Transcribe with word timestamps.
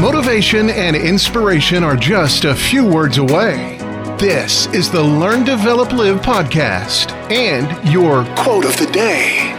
Motivation 0.00 0.70
and 0.70 0.94
inspiration 0.94 1.82
are 1.82 1.96
just 1.96 2.44
a 2.44 2.54
few 2.54 2.86
words 2.86 3.18
away. 3.18 3.78
This 4.16 4.66
is 4.68 4.88
the 4.92 5.02
Learn, 5.02 5.42
Develop, 5.42 5.90
Live 5.90 6.20
podcast 6.20 7.10
and 7.32 7.66
your 7.92 8.24
quote 8.36 8.64
of 8.64 8.76
the 8.76 8.86
day. 8.92 9.52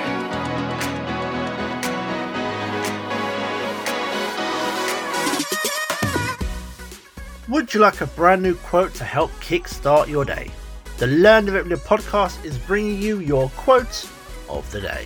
Would 7.49 7.73
you 7.73 7.81
like 7.81 7.99
a 7.99 8.07
brand 8.07 8.41
new 8.41 8.55
quote 8.55 8.93
to 8.93 9.03
help 9.03 9.31
kickstart 9.41 10.07
your 10.07 10.23
day? 10.23 10.51
The 10.99 11.07
Learn, 11.07 11.47
Develop, 11.47 11.67
Live 11.67 11.83
podcast 11.83 12.45
is 12.45 12.57
bringing 12.59 13.01
you 13.01 13.19
your 13.19 13.49
quote 13.57 14.09
of 14.47 14.71
the 14.71 14.79
day. 14.79 15.05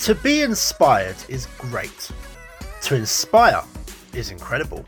To 0.00 0.14
be 0.14 0.42
inspired 0.42 1.16
is 1.28 1.46
great. 1.58 2.10
To 2.82 2.94
inspire 2.94 3.62
is 4.14 4.30
incredible. 4.30 4.86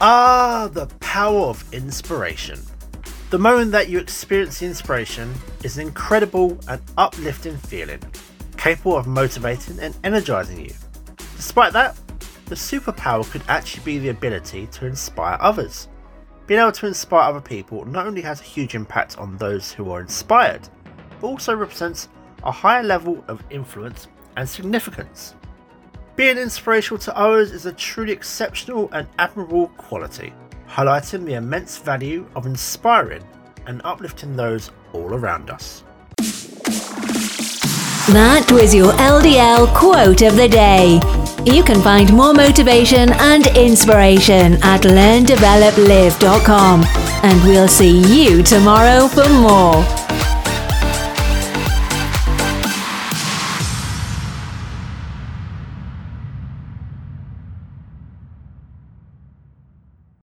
Ah, 0.00 0.68
the 0.72 0.86
power 1.00 1.42
of 1.42 1.62
inspiration. 1.74 2.58
The 3.30 3.38
moment 3.38 3.70
that 3.72 3.90
you 3.90 3.98
experience 3.98 4.60
the 4.60 4.66
inspiration 4.66 5.34
is 5.62 5.76
an 5.76 5.86
incredible 5.86 6.58
and 6.68 6.80
uplifting 6.96 7.58
feeling, 7.58 8.00
capable 8.56 8.96
of 8.96 9.06
motivating 9.06 9.78
and 9.78 9.94
energizing 10.02 10.58
you. 10.58 10.72
Despite 11.36 11.74
that, 11.74 11.96
the 12.46 12.54
superpower 12.54 13.30
could 13.30 13.42
actually 13.46 13.84
be 13.84 13.98
the 13.98 14.08
ability 14.08 14.68
to 14.68 14.86
inspire 14.86 15.36
others. 15.38 15.88
Being 16.46 16.60
able 16.60 16.72
to 16.72 16.86
inspire 16.86 17.28
other 17.28 17.42
people 17.42 17.84
not 17.84 18.06
only 18.06 18.22
has 18.22 18.40
a 18.40 18.44
huge 18.44 18.74
impact 18.74 19.18
on 19.18 19.36
those 19.36 19.70
who 19.70 19.90
are 19.90 20.00
inspired, 20.00 20.66
but 21.20 21.26
also 21.26 21.54
represents 21.54 22.08
a 22.44 22.52
higher 22.52 22.82
level 22.82 23.24
of 23.28 23.42
influence 23.50 24.08
and 24.36 24.48
significance. 24.48 25.34
Being 26.16 26.38
inspirational 26.38 26.98
to 27.00 27.16
others 27.16 27.52
is 27.52 27.66
a 27.66 27.72
truly 27.72 28.12
exceptional 28.12 28.88
and 28.92 29.06
admirable 29.18 29.68
quality, 29.76 30.32
highlighting 30.68 31.24
the 31.24 31.34
immense 31.34 31.78
value 31.78 32.26
of 32.34 32.46
inspiring 32.46 33.22
and 33.66 33.80
uplifting 33.84 34.34
those 34.34 34.70
all 34.92 35.14
around 35.14 35.50
us. 35.50 35.84
That 38.08 38.50
was 38.50 38.74
your 38.74 38.92
LDL 38.92 39.74
quote 39.74 40.22
of 40.22 40.36
the 40.36 40.48
day. 40.48 40.98
You 41.44 41.62
can 41.62 41.82
find 41.82 42.10
more 42.12 42.32
motivation 42.32 43.12
and 43.12 43.46
inspiration 43.48 44.54
at 44.62 44.82
learndeveloplive.com. 44.82 46.84
And 47.22 47.44
we'll 47.44 47.68
see 47.68 48.00
you 48.12 48.42
tomorrow 48.42 49.08
for 49.08 49.28
more. 49.28 49.84